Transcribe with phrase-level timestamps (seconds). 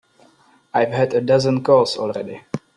[0.73, 2.41] I've had a dozen calls already.